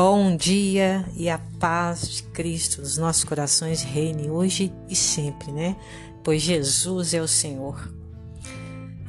Bom 0.00 0.36
dia 0.36 1.04
e 1.16 1.28
a 1.28 1.38
paz 1.58 2.08
de 2.08 2.22
Cristo 2.22 2.82
nos 2.82 2.96
nossos 2.98 3.24
corações 3.24 3.82
reine 3.82 4.30
hoje 4.30 4.72
e 4.88 4.94
sempre, 4.94 5.50
né? 5.50 5.76
Pois 6.22 6.40
Jesus 6.40 7.14
é 7.14 7.20
o 7.20 7.26
Senhor. 7.26 7.92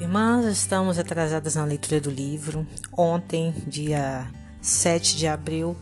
Irmãs, 0.01 0.47
estamos 0.47 0.97
atrasadas 0.97 1.53
na 1.53 1.63
leitura 1.63 2.01
do 2.01 2.09
livro. 2.09 2.65
Ontem, 2.97 3.53
dia 3.67 4.33
7 4.63 5.15
de 5.15 5.27
abril, 5.27 5.77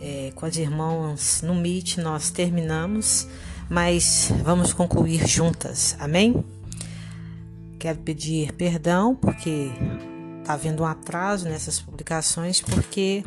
é, 0.00 0.32
com 0.34 0.46
as 0.46 0.56
irmãs 0.56 1.42
no 1.42 1.54
Meet, 1.54 1.98
nós 1.98 2.30
terminamos, 2.30 3.28
mas 3.68 4.32
vamos 4.42 4.72
concluir 4.72 5.28
juntas, 5.28 5.94
amém? 6.00 6.42
Quero 7.78 7.98
pedir 7.98 8.54
perdão 8.54 9.14
porque 9.14 9.70
está 10.40 10.54
havendo 10.54 10.82
um 10.82 10.86
atraso 10.86 11.46
nessas 11.46 11.78
publicações, 11.78 12.62
porque 12.62 13.22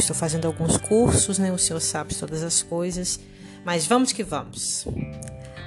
estou 0.00 0.16
fazendo 0.16 0.46
alguns 0.46 0.76
cursos, 0.76 1.38
né? 1.38 1.52
O 1.52 1.58
Senhor 1.58 1.80
sabe 1.80 2.14
todas 2.14 2.42
as 2.42 2.62
coisas, 2.62 3.20
mas 3.64 3.86
vamos 3.86 4.12
que 4.12 4.22
vamos. 4.22 4.86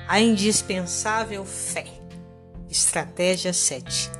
A 0.08 0.20
indispensável 0.20 1.46
fé. 1.46 1.86
Estratégia 2.70 3.54
7. 3.54 4.12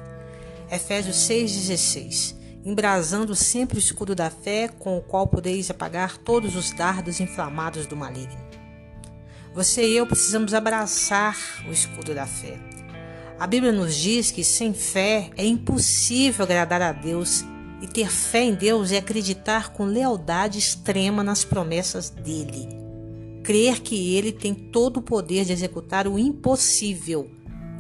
Efésios 0.72 1.18
6:16. 1.18 2.36
Embrasando 2.66 3.36
sempre 3.36 3.78
o 3.78 3.80
escudo 3.80 4.16
da 4.16 4.30
fé, 4.30 4.70
com 4.80 4.98
o 4.98 5.02
qual 5.02 5.28
podeis 5.28 5.70
apagar 5.70 6.18
todos 6.18 6.56
os 6.56 6.72
dardos 6.72 7.20
inflamados 7.20 7.86
do 7.86 7.96
maligno. 7.96 8.42
Você 9.54 9.86
e 9.86 9.98
eu 9.98 10.08
precisamos 10.08 10.54
abraçar 10.54 11.38
o 11.68 11.72
escudo 11.72 12.16
da 12.16 12.26
fé. 12.26 12.58
A 13.40 13.46
Bíblia 13.46 13.72
nos 13.72 13.96
diz 13.96 14.32
que 14.32 14.44
sem 14.44 14.74
fé 14.74 15.30
é 15.36 15.46
impossível 15.46 16.46
agradar 16.46 16.82
a 16.82 16.92
Deus 16.92 17.44
e 17.84 17.88
ter 17.88 18.10
fé 18.10 18.44
em 18.44 18.56
Deus 18.56 18.94
é 18.94 18.98
acreditar 18.98 19.74
com 19.74 19.84
lealdade 19.84 20.58
extrema 20.58 21.22
nas 21.22 21.44
promessas 21.44 22.10
dele. 22.10 22.70
Crer 23.44 23.82
que 23.82 24.16
ele 24.16 24.32
tem 24.32 24.54
todo 24.54 24.98
o 24.98 25.02
poder 25.02 25.44
de 25.44 25.52
executar 25.52 26.08
o 26.08 26.18
impossível. 26.18 27.30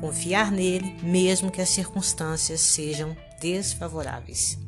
Confiar 0.01 0.51
nele, 0.51 0.93
mesmo 1.01 1.49
que 1.49 1.61
as 1.61 1.69
circunstâncias 1.69 2.59
sejam 2.59 3.15
desfavoráveis. 3.39 4.59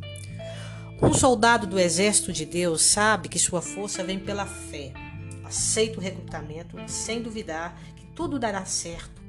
Um 1.01 1.11
soldado 1.11 1.67
do 1.67 1.77
exército 1.77 2.31
de 2.31 2.45
Deus 2.45 2.81
sabe 2.83 3.27
que 3.27 3.37
sua 3.37 3.61
força 3.61 4.05
vem 4.05 4.17
pela 4.17 4.45
fé. 4.45 4.93
Aceita 5.43 5.99
o 5.99 6.01
recrutamento 6.01 6.77
sem 6.87 7.21
duvidar 7.21 7.77
que 7.97 8.05
tudo 8.15 8.39
dará 8.39 8.63
certo. 8.63 9.21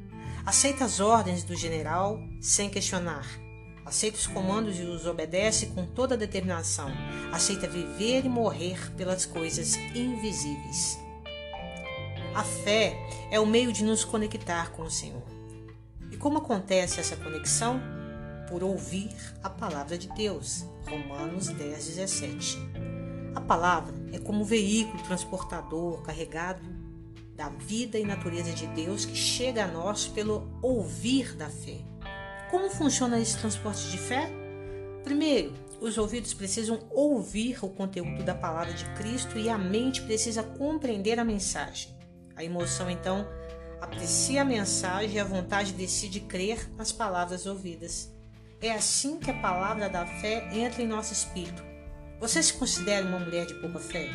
Aceita 0.45 0.85
as 0.85 1.01
ordens 1.01 1.43
do 1.43 1.57
general 1.57 2.21
sem 2.41 2.71
questionar 2.71 3.45
Aceita 3.87 4.19
os 4.19 4.27
comandos 4.27 4.81
e 4.81 4.83
os 4.83 5.07
obedece 5.07 5.67
com 5.67 5.87
toda 5.87 6.17
determinação. 6.17 6.91
Aceita 7.33 7.69
viver 7.69 8.25
e 8.25 8.29
morrer 8.29 8.91
pelas 8.97 9.25
coisas 9.25 9.77
invisíveis. 9.95 10.99
A 12.35 12.43
fé 12.43 12.99
é 13.31 13.39
o 13.39 13.47
meio 13.47 13.73
de 13.73 13.85
nos 13.85 14.05
conectar 14.05 14.73
com 14.73 14.83
o 14.83 14.91
Senhor. 14.91 15.23
E 16.11 16.17
como 16.17 16.39
acontece 16.39 16.99
essa 16.99 17.17
conexão? 17.17 17.81
Por 18.49 18.65
ouvir 18.65 19.15
a 19.41 19.49
palavra 19.49 19.97
de 19.97 20.09
Deus. 20.09 20.67
Romanos 20.89 21.47
10, 21.47 21.87
17. 21.87 22.59
A 23.37 23.41
palavra 23.41 23.95
é 24.13 24.19
como 24.19 24.41
um 24.41 24.45
veículo 24.45 25.01
transportador 25.05 26.03
carregado 26.03 26.61
da 27.37 27.51
vida 27.51 27.99
e 27.99 28.05
natureza 28.05 28.51
de 28.53 28.67
Deus 28.69 29.05
que 29.05 29.15
chega 29.15 29.65
a 29.65 29.69
nós 29.69 30.09
pelo 30.09 30.49
ouvir 30.61 31.37
da 31.37 31.49
fé. 31.49 31.79
Como 32.51 32.71
funciona 32.71 33.19
esse 33.19 33.37
transporte 33.39 33.91
de 33.91 33.99
fé? 33.99 34.31
Primeiro, 35.03 35.53
os 35.81 35.99
ouvidos 35.99 36.33
precisam 36.33 36.81
ouvir 36.91 37.59
o 37.63 37.69
conteúdo 37.69 38.23
da 38.23 38.35
palavra 38.35 38.73
de 38.73 38.85
Cristo 38.95 39.39
e 39.39 39.49
a 39.49 39.59
mente 39.59 40.03
precisa 40.03 40.43
compreender 40.43 41.19
a 41.19 41.25
mensagem. 41.25 41.95
A 42.37 42.45
emoção, 42.45 42.89
então, 42.89 43.27
aprecia 43.81 44.43
a 44.43 44.45
mensagem 44.45 45.17
e 45.17 45.21
a 45.21 45.25
vontade 45.25 45.73
decide 45.73 46.21
crer 46.21 46.71
nas 46.77 46.93
palavras 46.93 47.47
ouvidas. 47.47 48.13
É 48.61 48.73
assim 48.73 49.19
que 49.19 49.31
a 49.31 49.41
palavra 49.41 49.89
da 49.89 50.07
fé 50.07 50.49
entra 50.53 50.83
em 50.83 50.87
nosso 50.87 51.13
espírito. 51.13 51.63
Você 52.21 52.43
se 52.43 52.55
considera 52.55 53.07
uma 53.07 53.19
mulher 53.19 53.45
de 53.45 53.55
pouca 53.55 53.79
fé? 53.79 54.09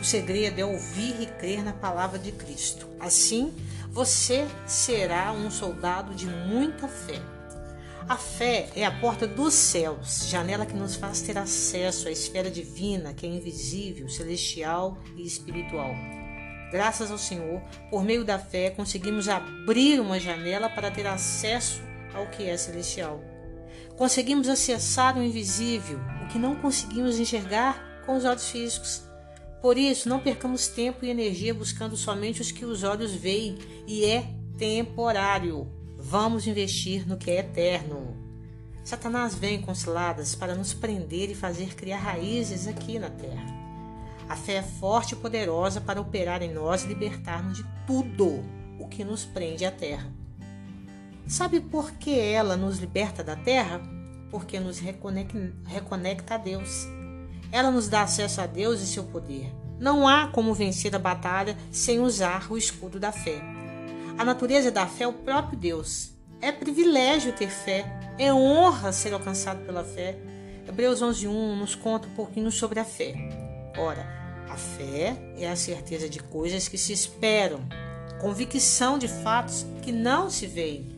O 0.00 0.04
segredo 0.04 0.60
é 0.60 0.64
ouvir 0.64 1.22
e 1.22 1.26
crer 1.26 1.64
na 1.64 1.72
palavra 1.72 2.18
de 2.18 2.30
Cristo. 2.30 2.86
Assim, 3.00 3.52
você 3.90 4.46
será 4.66 5.32
um 5.32 5.50
soldado 5.50 6.14
de 6.14 6.26
muita 6.26 6.86
fé. 6.86 7.35
A 8.08 8.16
fé 8.16 8.68
é 8.76 8.86
a 8.86 8.90
porta 9.00 9.26
dos 9.26 9.52
céus, 9.52 10.28
janela 10.28 10.64
que 10.64 10.76
nos 10.76 10.94
faz 10.94 11.22
ter 11.22 11.36
acesso 11.36 12.06
à 12.06 12.10
esfera 12.12 12.48
divina, 12.48 13.12
que 13.12 13.26
é 13.26 13.28
invisível, 13.28 14.08
celestial 14.08 14.96
e 15.16 15.26
espiritual. 15.26 15.92
Graças 16.70 17.10
ao 17.10 17.18
Senhor, 17.18 17.60
por 17.90 18.04
meio 18.04 18.24
da 18.24 18.38
fé, 18.38 18.70
conseguimos 18.70 19.28
abrir 19.28 19.98
uma 19.98 20.20
janela 20.20 20.70
para 20.70 20.88
ter 20.88 21.04
acesso 21.04 21.82
ao 22.14 22.28
que 22.28 22.44
é 22.44 22.56
celestial. 22.56 23.20
Conseguimos 23.96 24.48
acessar 24.48 25.18
o 25.18 25.22
invisível, 25.22 25.98
o 26.24 26.28
que 26.28 26.38
não 26.38 26.54
conseguimos 26.54 27.18
enxergar 27.18 28.04
com 28.06 28.16
os 28.16 28.24
olhos 28.24 28.48
físicos. 28.48 29.02
Por 29.60 29.76
isso, 29.76 30.08
não 30.08 30.20
percamos 30.20 30.68
tempo 30.68 31.04
e 31.04 31.10
energia 31.10 31.52
buscando 31.52 31.96
somente 31.96 32.40
os 32.40 32.52
que 32.52 32.64
os 32.64 32.84
olhos 32.84 33.12
veem 33.12 33.58
e 33.84 34.04
é 34.04 34.28
temporário. 34.56 35.75
Vamos 36.08 36.46
investir 36.46 37.04
no 37.04 37.16
que 37.16 37.32
é 37.32 37.40
eterno. 37.40 38.16
Satanás 38.84 39.34
vem 39.34 39.60
com 39.60 39.74
ciladas 39.74 40.36
para 40.36 40.54
nos 40.54 40.72
prender 40.72 41.32
e 41.32 41.34
fazer 41.34 41.74
criar 41.74 41.98
raízes 41.98 42.68
aqui 42.68 42.96
na 42.96 43.10
terra. 43.10 43.44
A 44.28 44.36
fé 44.36 44.58
é 44.58 44.62
forte 44.62 45.14
e 45.14 45.16
poderosa 45.16 45.80
para 45.80 46.00
operar 46.00 46.42
em 46.42 46.54
nós 46.54 46.84
e 46.84 46.86
libertar-nos 46.86 47.56
de 47.56 47.64
tudo 47.88 48.44
o 48.78 48.86
que 48.86 49.02
nos 49.02 49.24
prende 49.24 49.64
à 49.64 49.72
terra. 49.72 50.08
Sabe 51.26 51.58
por 51.58 51.90
que 51.90 52.16
ela 52.16 52.56
nos 52.56 52.78
liberta 52.78 53.24
da 53.24 53.34
terra? 53.34 53.80
Porque 54.30 54.60
nos 54.60 54.78
reconecta 54.78 56.36
a 56.36 56.38
Deus. 56.38 56.86
Ela 57.50 57.72
nos 57.72 57.88
dá 57.88 58.02
acesso 58.02 58.40
a 58.40 58.46
Deus 58.46 58.80
e 58.80 58.86
seu 58.86 59.02
poder. 59.02 59.52
Não 59.80 60.06
há 60.06 60.28
como 60.28 60.54
vencer 60.54 60.94
a 60.94 61.00
batalha 61.00 61.56
sem 61.72 61.98
usar 61.98 62.46
o 62.48 62.56
escudo 62.56 63.00
da 63.00 63.10
fé. 63.10 63.55
A 64.18 64.24
natureza 64.24 64.70
da 64.70 64.86
fé 64.86 65.04
é 65.04 65.06
o 65.06 65.12
próprio 65.12 65.58
Deus. 65.58 66.10
É 66.40 66.50
privilégio 66.50 67.34
ter 67.34 67.50
fé, 67.50 67.84
é 68.18 68.32
honra 68.32 68.90
ser 68.90 69.12
alcançado 69.12 69.64
pela 69.66 69.84
fé. 69.84 70.18
Hebreus 70.66 71.02
11:1 71.02 71.54
nos 71.54 71.74
conta 71.74 72.08
um 72.08 72.14
pouquinho 72.14 72.50
sobre 72.50 72.80
a 72.80 72.84
fé. 72.84 73.14
Ora, 73.76 74.06
a 74.48 74.56
fé 74.56 75.14
é 75.36 75.46
a 75.46 75.54
certeza 75.54 76.08
de 76.08 76.18
coisas 76.18 76.66
que 76.66 76.78
se 76.78 76.94
esperam, 76.94 77.60
convicção 78.18 78.98
de 78.98 79.06
fatos 79.06 79.66
que 79.82 79.92
não 79.92 80.30
se 80.30 80.46
veem. 80.46 80.96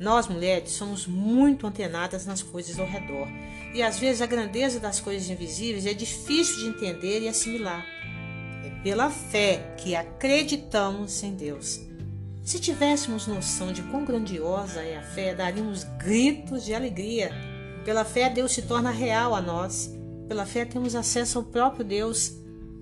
Nós, 0.00 0.26
mulheres, 0.26 0.70
somos 0.70 1.06
muito 1.06 1.66
antenadas 1.66 2.24
nas 2.24 2.42
coisas 2.42 2.78
ao 2.78 2.86
redor, 2.86 3.28
e 3.74 3.82
às 3.82 3.98
vezes 3.98 4.22
a 4.22 4.26
grandeza 4.26 4.80
das 4.80 4.98
coisas 4.98 5.28
invisíveis 5.28 5.84
é 5.84 5.92
difícil 5.92 6.56
de 6.60 6.68
entender 6.68 7.20
e 7.20 7.28
assimilar. 7.28 7.84
É 8.64 8.70
pela 8.82 9.10
fé 9.10 9.74
que 9.76 9.94
acreditamos 9.94 11.22
em 11.22 11.34
Deus. 11.34 11.80
Se 12.46 12.60
tivéssemos 12.60 13.26
noção 13.26 13.72
de 13.72 13.82
quão 13.82 14.04
grandiosa 14.04 14.80
é 14.80 14.96
a 14.96 15.02
fé, 15.02 15.34
daríamos 15.34 15.82
gritos 15.98 16.64
de 16.64 16.72
alegria. 16.72 17.32
Pela 17.84 18.04
fé, 18.04 18.30
Deus 18.30 18.52
se 18.52 18.62
torna 18.62 18.92
real 18.92 19.34
a 19.34 19.42
nós. 19.42 19.92
Pela 20.28 20.46
fé, 20.46 20.64
temos 20.64 20.94
acesso 20.94 21.38
ao 21.38 21.44
próprio 21.44 21.84
Deus. 21.84 22.36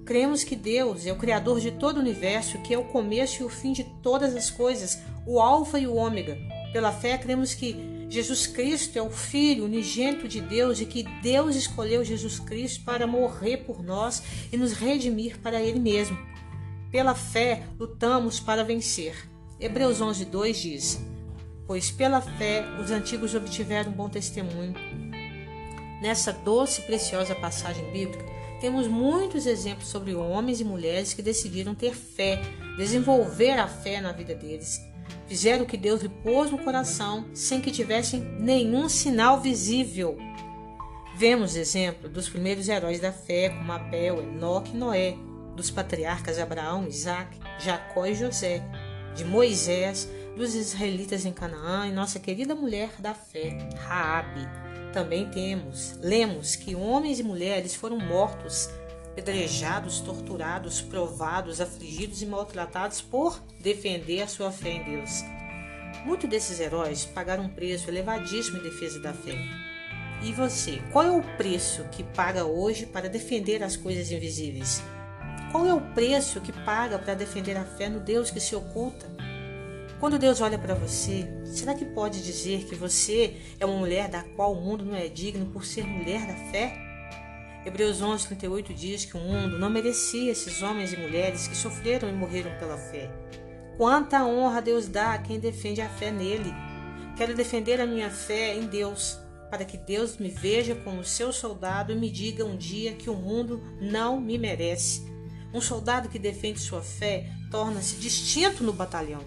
Cremos 0.04 0.44
que 0.44 0.54
Deus 0.54 1.06
é 1.06 1.12
o 1.12 1.16
Criador 1.16 1.60
de 1.60 1.70
todo 1.70 1.96
o 1.96 2.00
universo, 2.00 2.58
que 2.58 2.74
é 2.74 2.78
o 2.78 2.84
começo 2.84 3.40
e 3.40 3.46
o 3.46 3.48
fim 3.48 3.72
de 3.72 3.84
todas 4.02 4.36
as 4.36 4.50
coisas, 4.50 4.98
o 5.26 5.40
Alfa 5.40 5.78
e 5.78 5.86
o 5.86 5.94
Ômega. 5.94 6.36
Pela 6.70 6.92
fé, 6.92 7.16
cremos 7.16 7.54
que 7.54 8.06
Jesus 8.10 8.46
Cristo 8.46 8.98
é 8.98 9.02
o 9.02 9.08
Filho 9.08 9.64
unigênito 9.64 10.28
de 10.28 10.42
Deus 10.42 10.78
e 10.78 10.84
que 10.84 11.04
Deus 11.22 11.56
escolheu 11.56 12.04
Jesus 12.04 12.38
Cristo 12.38 12.84
para 12.84 13.06
morrer 13.06 13.56
por 13.64 13.82
nós 13.82 14.22
e 14.52 14.58
nos 14.58 14.74
redimir 14.74 15.40
para 15.40 15.62
Ele 15.62 15.80
mesmo. 15.80 16.18
Pela 16.92 17.14
fé, 17.14 17.62
lutamos 17.78 18.38
para 18.38 18.62
vencer. 18.62 19.32
Hebreus 19.64 19.98
11, 19.98 20.26
2 20.26 20.60
diz: 20.60 21.00
Pois 21.66 21.90
pela 21.90 22.20
fé 22.20 22.62
os 22.78 22.90
antigos 22.90 23.34
obtiveram 23.34 23.90
bom 23.92 24.10
testemunho. 24.10 24.74
Nessa 26.02 26.34
doce 26.34 26.82
e 26.82 26.84
preciosa 26.84 27.34
passagem 27.34 27.90
bíblica, 27.90 28.26
temos 28.60 28.86
muitos 28.86 29.46
exemplos 29.46 29.88
sobre 29.88 30.14
homens 30.14 30.60
e 30.60 30.64
mulheres 30.64 31.14
que 31.14 31.22
decidiram 31.22 31.74
ter 31.74 31.94
fé, 31.94 32.42
desenvolver 32.76 33.52
a 33.52 33.66
fé 33.66 34.02
na 34.02 34.12
vida 34.12 34.34
deles. 34.34 34.78
Fizeram 35.26 35.64
o 35.64 35.66
que 35.66 35.78
Deus 35.78 36.02
lhe 36.02 36.10
pôs 36.10 36.50
no 36.50 36.58
coração 36.58 37.24
sem 37.32 37.62
que 37.62 37.70
tivessem 37.70 38.20
nenhum 38.20 38.86
sinal 38.86 39.40
visível. 39.40 40.18
Vemos 41.16 41.56
exemplo 41.56 42.06
dos 42.06 42.28
primeiros 42.28 42.68
heróis 42.68 43.00
da 43.00 43.12
fé, 43.12 43.48
como 43.48 43.72
Abel, 43.72 44.20
Enoque 44.20 44.72
e 44.74 44.76
Noé, 44.76 45.16
dos 45.56 45.70
patriarcas 45.70 46.38
Abraão, 46.38 46.86
Isaac, 46.86 47.38
Jacó 47.58 48.04
e 48.04 48.14
José, 48.14 48.62
de 49.14 49.24
Moisés, 49.24 50.08
dos 50.36 50.54
israelitas 50.54 51.24
em 51.24 51.32
Canaã 51.32 51.86
e 51.86 51.92
nossa 51.92 52.18
querida 52.18 52.54
mulher 52.54 52.90
da 52.98 53.14
fé, 53.14 53.56
Raabe. 53.76 54.46
Também 54.92 55.28
temos, 55.30 55.98
lemos 56.00 56.56
que 56.56 56.74
homens 56.74 57.18
e 57.18 57.22
mulheres 57.22 57.74
foram 57.74 57.98
mortos 57.98 58.68
pedrejados, 59.14 60.00
torturados, 60.00 60.80
provados, 60.80 61.60
afligidos 61.60 62.20
e 62.22 62.26
maltratados 62.26 63.00
por 63.00 63.40
defender 63.60 64.22
a 64.22 64.28
sua 64.28 64.50
fé 64.50 64.70
em 64.70 64.84
Deus. 64.84 65.22
Muitos 66.04 66.28
desses 66.28 66.60
heróis 66.60 67.04
pagaram 67.04 67.44
um 67.44 67.48
preço 67.48 67.88
elevadíssimo 67.88 68.58
em 68.58 68.62
defesa 68.62 69.00
da 69.00 69.12
fé. 69.12 69.38
E 70.22 70.32
você, 70.32 70.80
qual 70.92 71.04
é 71.04 71.10
o 71.10 71.36
preço 71.36 71.84
que 71.92 72.02
paga 72.02 72.44
hoje 72.44 72.86
para 72.86 73.08
defender 73.08 73.62
as 73.62 73.76
coisas 73.76 74.10
invisíveis? 74.10 74.82
Qual 75.54 75.68
é 75.68 75.72
o 75.72 75.80
preço 75.80 76.40
que 76.40 76.50
paga 76.50 76.98
para 76.98 77.14
defender 77.14 77.56
a 77.56 77.64
fé 77.64 77.88
no 77.88 78.00
Deus 78.00 78.28
que 78.28 78.40
se 78.40 78.56
oculta? 78.56 79.06
Quando 80.00 80.18
Deus 80.18 80.40
olha 80.40 80.58
para 80.58 80.74
você, 80.74 81.28
será 81.44 81.74
que 81.74 81.84
pode 81.84 82.24
dizer 82.24 82.64
que 82.64 82.74
você 82.74 83.36
é 83.60 83.64
uma 83.64 83.78
mulher 83.78 84.08
da 84.08 84.24
qual 84.34 84.52
o 84.52 84.60
mundo 84.60 84.84
não 84.84 84.96
é 84.96 85.06
digno 85.06 85.46
por 85.46 85.64
ser 85.64 85.84
mulher 85.84 86.26
da 86.26 86.34
fé? 86.50 86.76
Hebreus 87.64 88.02
11, 88.02 88.26
38 88.26 88.74
diz 88.74 89.04
que 89.04 89.16
o 89.16 89.20
mundo 89.20 89.56
não 89.56 89.70
merecia 89.70 90.32
esses 90.32 90.60
homens 90.60 90.92
e 90.92 90.96
mulheres 90.96 91.46
que 91.46 91.56
sofreram 91.56 92.08
e 92.08 92.12
morreram 92.12 92.50
pela 92.58 92.76
fé. 92.76 93.08
Quanta 93.76 94.24
honra 94.24 94.60
Deus 94.60 94.88
dá 94.88 95.12
a 95.12 95.18
quem 95.18 95.38
defende 95.38 95.80
a 95.80 95.88
fé 95.88 96.10
nele. 96.10 96.52
Quero 97.16 97.32
defender 97.32 97.80
a 97.80 97.86
minha 97.86 98.10
fé 98.10 98.56
em 98.56 98.66
Deus, 98.66 99.20
para 99.52 99.64
que 99.64 99.78
Deus 99.78 100.18
me 100.18 100.30
veja 100.30 100.74
como 100.74 101.04
seu 101.04 101.32
soldado 101.32 101.92
e 101.92 101.94
me 101.94 102.10
diga 102.10 102.44
um 102.44 102.56
dia 102.56 102.94
que 102.94 103.08
o 103.08 103.14
mundo 103.14 103.62
não 103.80 104.20
me 104.20 104.36
merece. 104.36 105.13
Um 105.54 105.60
soldado 105.60 106.08
que 106.08 106.18
defende 106.18 106.58
sua 106.58 106.82
fé 106.82 107.30
torna-se 107.48 107.94
distinto 107.94 108.64
no 108.64 108.72
batalhão. 108.72 109.22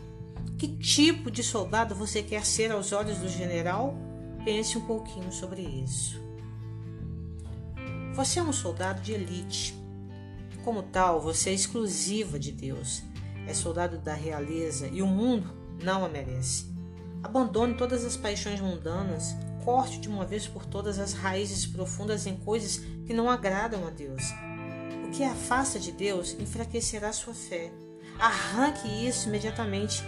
Que 0.57 0.67
tipo 0.67 1.31
de 1.31 1.41
soldado 1.41 1.95
você 1.95 2.21
quer 2.21 2.45
ser 2.45 2.69
aos 2.69 2.91
olhos 2.91 3.19
do 3.19 3.29
general? 3.29 3.95
Pense 4.43 4.77
um 4.77 4.85
pouquinho 4.85 5.31
sobre 5.31 5.61
isso. 5.61 6.21
Você 8.13 8.39
é 8.39 8.43
um 8.43 8.51
soldado 8.51 9.01
de 9.01 9.13
elite. 9.13 9.73
Como 10.65 10.83
tal, 10.83 11.21
você 11.21 11.51
é 11.51 11.53
exclusiva 11.53 12.37
de 12.37 12.51
Deus. 12.51 13.03
É 13.47 13.53
soldado 13.53 13.97
da 13.97 14.13
realeza 14.13 14.89
e 14.91 15.01
o 15.01 15.07
mundo 15.07 15.49
não 15.81 16.03
a 16.03 16.09
merece. 16.09 16.65
Abandone 17.23 17.75
todas 17.75 18.03
as 18.03 18.17
paixões 18.17 18.59
mundanas, 18.59 19.33
corte 19.63 19.97
de 19.97 20.09
uma 20.09 20.25
vez 20.25 20.45
por 20.45 20.65
todas 20.65 20.99
as 20.99 21.13
raízes 21.13 21.65
profundas 21.65 22.27
em 22.27 22.35
coisas 22.35 22.81
que 23.05 23.13
não 23.13 23.29
agradam 23.29 23.87
a 23.87 23.89
Deus. 23.89 24.23
O 25.07 25.11
que 25.11 25.23
afasta 25.23 25.79
de 25.79 25.91
Deus 25.91 26.35
enfraquecerá 26.39 27.11
sua 27.13 27.33
fé. 27.33 27.71
Arranque 28.19 28.87
isso 29.07 29.27
imediatamente 29.29 30.03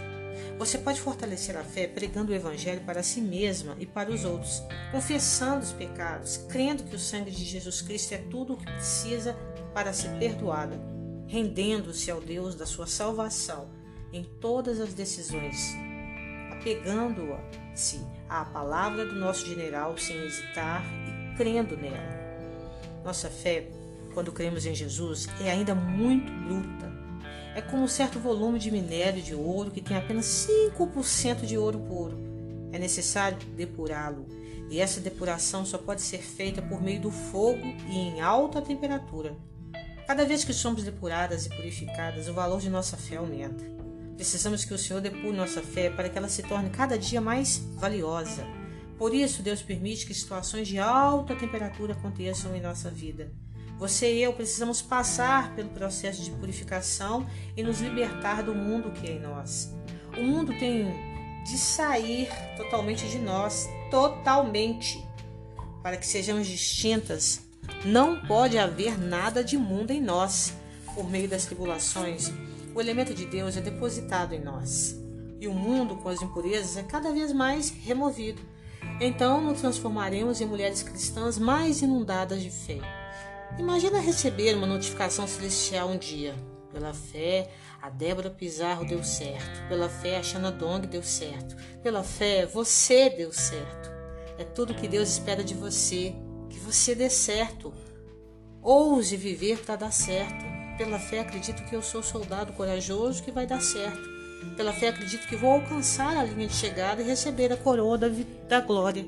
você 0.58 0.76
pode 0.76 1.00
fortalecer 1.00 1.56
a 1.56 1.64
fé 1.64 1.86
pregando 1.86 2.32
o 2.32 2.34
Evangelho 2.34 2.82
para 2.82 3.02
si 3.02 3.20
mesma 3.20 3.76
e 3.78 3.86
para 3.86 4.10
os 4.10 4.24
outros, 4.24 4.62
confessando 4.92 5.62
os 5.62 5.72
pecados, 5.72 6.36
crendo 6.36 6.84
que 6.84 6.94
o 6.94 6.98
sangue 6.98 7.30
de 7.30 7.44
Jesus 7.44 7.80
Cristo 7.80 8.12
é 8.12 8.18
tudo 8.18 8.52
o 8.52 8.56
que 8.56 8.66
precisa 8.66 9.34
para 9.72 9.92
ser 9.92 10.10
perdoada, 10.18 10.78
rendendo-se 11.26 12.10
ao 12.10 12.20
Deus 12.20 12.54
da 12.54 12.66
sua 12.66 12.86
salvação 12.86 13.70
em 14.12 14.24
todas 14.24 14.80
as 14.80 14.92
decisões, 14.92 15.74
apegando-se 16.52 18.00
à 18.28 18.44
palavra 18.44 19.06
do 19.06 19.14
nosso 19.14 19.46
general 19.46 19.96
sem 19.96 20.16
hesitar 20.16 20.84
e 21.06 21.36
crendo 21.36 21.76
nela. 21.76 22.20
Nossa 23.02 23.30
fé, 23.30 23.66
quando 24.12 24.32
cremos 24.32 24.66
em 24.66 24.74
Jesus, 24.74 25.28
é 25.44 25.50
ainda 25.50 25.74
muito 25.74 26.30
bruta 26.32 27.00
é 27.54 27.60
como 27.60 27.82
um 27.82 27.88
certo 27.88 28.18
volume 28.18 28.58
de 28.58 28.70
minério 28.70 29.22
de 29.22 29.34
ouro 29.34 29.70
que 29.70 29.80
tem 29.80 29.96
apenas 29.96 30.48
5% 30.76 31.44
de 31.44 31.58
ouro 31.58 31.78
puro. 31.80 32.18
É 32.72 32.78
necessário 32.78 33.38
depurá-lo, 33.56 34.26
e 34.70 34.80
essa 34.80 35.00
depuração 35.00 35.66
só 35.66 35.76
pode 35.76 36.00
ser 36.00 36.18
feita 36.18 36.62
por 36.62 36.80
meio 36.80 37.00
do 37.00 37.10
fogo 37.10 37.66
e 37.88 37.98
em 37.98 38.20
alta 38.20 38.62
temperatura. 38.62 39.36
Cada 40.06 40.24
vez 40.24 40.44
que 40.44 40.52
somos 40.52 40.84
depuradas 40.84 41.46
e 41.46 41.50
purificadas, 41.50 42.28
o 42.28 42.34
valor 42.34 42.60
de 42.60 42.70
nossa 42.70 42.96
fé 42.96 43.16
aumenta. 43.16 43.64
Precisamos 44.16 44.64
que 44.64 44.74
o 44.74 44.78
Senhor 44.78 45.00
depure 45.00 45.36
nossa 45.36 45.62
fé 45.62 45.90
para 45.90 46.08
que 46.08 46.18
ela 46.18 46.28
se 46.28 46.42
torne 46.42 46.70
cada 46.70 46.96
dia 46.98 47.20
mais 47.20 47.58
valiosa. 47.76 48.46
Por 48.98 49.14
isso, 49.14 49.42
Deus 49.42 49.62
permite 49.62 50.06
que 50.06 50.14
situações 50.14 50.68
de 50.68 50.78
alta 50.78 51.34
temperatura 51.34 51.94
aconteçam 51.94 52.54
em 52.54 52.60
nossa 52.60 52.90
vida 52.90 53.32
você 53.80 54.14
e 54.14 54.22
eu 54.22 54.34
precisamos 54.34 54.82
passar 54.82 55.54
pelo 55.56 55.70
processo 55.70 56.22
de 56.22 56.30
purificação 56.32 57.26
e 57.56 57.62
nos 57.62 57.80
libertar 57.80 58.42
do 58.42 58.54
mundo 58.54 58.90
que 58.90 59.08
é 59.08 59.12
em 59.12 59.20
nós. 59.20 59.74
O 60.18 60.22
mundo 60.22 60.52
tem 60.58 60.92
de 61.46 61.56
sair 61.56 62.28
totalmente 62.58 63.08
de 63.08 63.18
nós, 63.18 63.70
totalmente, 63.90 65.02
para 65.82 65.96
que 65.96 66.06
sejamos 66.06 66.46
distintas. 66.46 67.40
Não 67.82 68.20
pode 68.26 68.58
haver 68.58 69.00
nada 69.00 69.42
de 69.42 69.56
mundo 69.56 69.92
em 69.92 70.00
nós. 70.00 70.52
Por 70.94 71.08
meio 71.08 71.26
das 71.26 71.46
tribulações, 71.46 72.30
o 72.74 72.80
elemento 72.82 73.14
de 73.14 73.24
Deus 73.24 73.56
é 73.56 73.62
depositado 73.62 74.34
em 74.34 74.44
nós. 74.44 74.94
E 75.40 75.48
o 75.48 75.54
mundo 75.54 75.96
com 75.96 76.10
as 76.10 76.20
impurezas 76.20 76.76
é 76.76 76.82
cada 76.82 77.12
vez 77.12 77.32
mais 77.32 77.70
removido. 77.70 78.42
Então 79.00 79.40
nos 79.40 79.60
transformaremos 79.60 80.42
em 80.42 80.46
mulheres 80.46 80.82
cristãs 80.82 81.38
mais 81.38 81.80
inundadas 81.80 82.42
de 82.42 82.50
fé. 82.50 82.99
Imagina 83.60 84.00
receber 84.00 84.56
uma 84.56 84.66
notificação 84.66 85.26
celestial 85.26 85.90
um 85.90 85.98
dia. 85.98 86.34
Pela 86.72 86.94
fé, 86.94 87.50
a 87.82 87.90
Débora 87.90 88.30
Pizarro 88.30 88.86
deu 88.86 89.04
certo. 89.04 89.68
Pela 89.68 89.86
fé, 89.86 90.16
a 90.16 90.22
Shana 90.22 90.50
Dong 90.50 90.86
deu 90.86 91.02
certo. 91.02 91.54
Pela 91.82 92.02
fé, 92.02 92.46
você 92.46 93.10
deu 93.10 93.30
certo. 93.34 93.90
É 94.38 94.44
tudo 94.44 94.74
que 94.74 94.88
Deus 94.88 95.10
espera 95.10 95.44
de 95.44 95.52
você, 95.52 96.14
que 96.48 96.58
você 96.58 96.94
dê 96.94 97.10
certo. 97.10 97.70
Ouse 98.62 99.14
viver 99.14 99.58
para 99.58 99.76
dar 99.76 99.92
certo. 99.92 100.42
Pela 100.78 100.98
fé, 100.98 101.20
acredito 101.20 101.62
que 101.68 101.76
eu 101.76 101.82
sou 101.82 102.02
soldado 102.02 102.54
corajoso 102.54 103.22
que 103.22 103.30
vai 103.30 103.46
dar 103.46 103.60
certo. 103.60 104.08
Pela 104.56 104.72
fé, 104.72 104.88
acredito 104.88 105.28
que 105.28 105.36
vou 105.36 105.52
alcançar 105.52 106.16
a 106.16 106.24
linha 106.24 106.46
de 106.46 106.54
chegada 106.54 107.02
e 107.02 107.04
receber 107.04 107.52
a 107.52 107.58
coroa 107.58 107.98
da, 107.98 108.08
da 108.48 108.60
glória. 108.60 109.06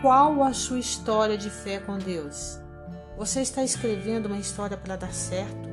Qual 0.00 0.44
a 0.44 0.52
sua 0.52 0.78
história 0.78 1.36
de 1.36 1.50
fé 1.50 1.80
com 1.80 1.98
Deus? 1.98 2.67
Você 3.18 3.40
está 3.40 3.64
escrevendo 3.64 4.26
uma 4.26 4.38
história 4.38 4.76
para 4.76 4.94
dar 4.94 5.12
certo? 5.12 5.68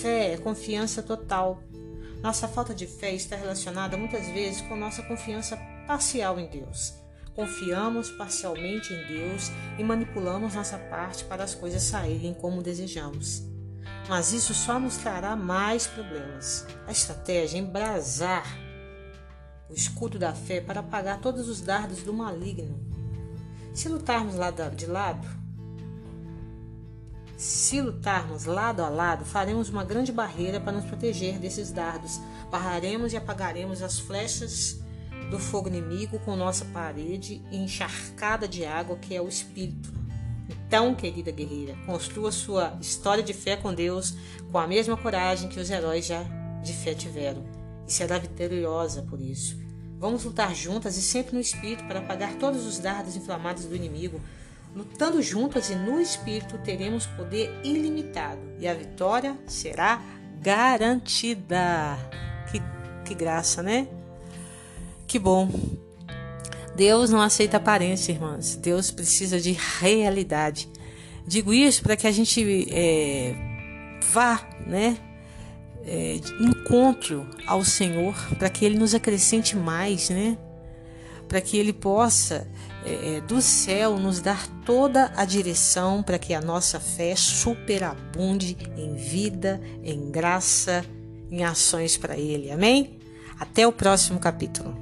Fé 0.00 0.34
é 0.34 0.36
confiança 0.36 1.02
total. 1.02 1.60
Nossa 2.22 2.46
falta 2.46 2.72
de 2.72 2.86
fé 2.86 3.12
está 3.12 3.34
relacionada 3.34 3.96
muitas 3.96 4.24
vezes 4.28 4.60
com 4.60 4.76
nossa 4.76 5.02
confiança 5.02 5.56
parcial 5.88 6.38
em 6.38 6.46
Deus. 6.46 6.94
Confiamos 7.34 8.12
parcialmente 8.12 8.94
em 8.94 9.04
Deus 9.08 9.50
e 9.80 9.82
manipulamos 9.82 10.54
nossa 10.54 10.78
parte 10.78 11.24
para 11.24 11.42
as 11.42 11.56
coisas 11.56 11.82
saírem 11.82 12.32
como 12.34 12.62
desejamos. 12.62 13.42
Mas 14.08 14.32
isso 14.32 14.54
só 14.54 14.78
nos 14.78 14.96
trará 14.96 15.34
mais 15.34 15.88
problemas. 15.88 16.64
A 16.86 16.92
estratégia 16.92 17.58
é 17.58 17.62
embrasar 17.62 18.46
o 19.68 19.74
escudo 19.74 20.20
da 20.20 20.32
fé 20.34 20.60
para 20.60 20.78
apagar 20.78 21.20
todos 21.20 21.48
os 21.48 21.60
dardos 21.60 22.04
do 22.04 22.12
maligno 22.12 22.90
se 23.72 23.88
lutarmos 23.88 24.34
de 24.76 24.86
lado, 24.86 25.26
se 27.40 27.80
lutarmos 27.80 28.44
lado 28.44 28.82
a 28.82 28.90
lado, 28.90 29.24
faremos 29.24 29.70
uma 29.70 29.82
grande 29.82 30.12
barreira 30.12 30.60
para 30.60 30.72
nos 30.74 30.84
proteger 30.84 31.38
desses 31.38 31.72
dardos. 31.72 32.20
Barraremos 32.50 33.14
e 33.14 33.16
apagaremos 33.16 33.80
as 33.80 33.98
flechas 33.98 34.78
do 35.30 35.38
fogo 35.38 35.68
inimigo 35.68 36.18
com 36.18 36.36
nossa 36.36 36.66
parede 36.66 37.42
encharcada 37.50 38.46
de 38.46 38.66
água 38.66 38.98
que 38.98 39.16
é 39.16 39.22
o 39.22 39.26
Espírito. 39.26 39.90
Então, 40.50 40.94
querida 40.94 41.30
guerreira, 41.30 41.74
construa 41.86 42.30
sua 42.30 42.76
história 42.78 43.22
de 43.22 43.32
fé 43.32 43.56
com 43.56 43.72
Deus 43.72 44.14
com 44.52 44.58
a 44.58 44.66
mesma 44.66 44.98
coragem 44.98 45.48
que 45.48 45.58
os 45.58 45.70
heróis 45.70 46.04
já 46.04 46.22
de 46.62 46.74
fé 46.74 46.92
tiveram 46.92 47.42
e 47.88 47.90
será 47.90 48.18
vitoriosa 48.18 49.00
por 49.08 49.18
isso. 49.18 49.58
Vamos 49.98 50.24
lutar 50.24 50.54
juntas 50.54 50.98
e 50.98 51.02
sempre 51.02 51.36
no 51.36 51.40
espírito 51.40 51.84
para 51.84 52.00
apagar 52.00 52.34
todos 52.34 52.66
os 52.66 52.78
dardos 52.78 53.16
inflamados 53.16 53.64
do 53.64 53.74
inimigo. 53.74 54.20
Lutando 54.74 55.20
juntas 55.20 55.70
e 55.70 55.74
no 55.74 56.00
espírito 56.00 56.58
teremos 56.58 57.06
poder 57.06 57.60
ilimitado 57.64 58.40
e 58.58 58.68
a 58.68 58.74
vitória 58.74 59.36
será 59.46 60.00
garantida. 60.40 61.98
Que, 62.50 62.62
que 63.04 63.14
graça, 63.14 63.62
né? 63.62 63.88
Que 65.06 65.18
bom. 65.18 65.50
Deus 66.76 67.10
não 67.10 67.20
aceita 67.20 67.56
aparência, 67.56 68.12
irmãs. 68.12 68.54
Deus 68.54 68.90
precisa 68.90 69.40
de 69.40 69.52
realidade. 69.80 70.68
Digo 71.26 71.52
isso 71.52 71.82
para 71.82 71.96
que 71.96 72.06
a 72.06 72.12
gente 72.12 72.68
é, 72.70 73.34
vá, 74.12 74.40
né? 74.66 74.96
é, 75.84 76.20
encontro 76.40 77.26
ao 77.46 77.64
Senhor, 77.64 78.14
para 78.38 78.48
que 78.48 78.64
Ele 78.64 78.78
nos 78.78 78.94
acrescente 78.94 79.56
mais, 79.56 80.10
né? 80.10 80.36
Para 81.30 81.40
que 81.40 81.56
Ele 81.56 81.72
possa, 81.72 82.50
é, 82.84 83.18
é, 83.18 83.20
do 83.20 83.40
céu, 83.40 83.96
nos 84.00 84.20
dar 84.20 84.48
toda 84.66 85.12
a 85.14 85.24
direção 85.24 86.02
para 86.02 86.18
que 86.18 86.34
a 86.34 86.40
nossa 86.40 86.80
fé 86.80 87.14
superabunde 87.14 88.56
em 88.76 88.96
vida, 88.96 89.60
em 89.84 90.10
graça, 90.10 90.84
em 91.30 91.44
ações 91.44 91.96
para 91.96 92.16
Ele. 92.18 92.50
Amém? 92.50 92.98
Até 93.38 93.64
o 93.64 93.70
próximo 93.70 94.18
capítulo. 94.18 94.74